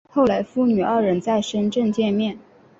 [0.09, 2.35] 后来父女二人在深圳见面。